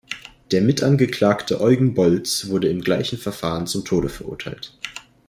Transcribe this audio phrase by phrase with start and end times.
[0.49, 4.75] Der Mitangeklagte Eugen Bolz wurde im gleichen Verfahren zum Tode verurteilt.